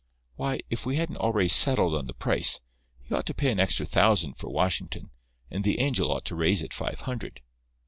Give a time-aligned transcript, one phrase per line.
[0.33, 2.59] Why, if we hadn't already settled on the price,
[3.01, 5.11] he ought to pay an extra thousand for Washington,
[5.51, 7.39] and the angel ought to raise it five hundred."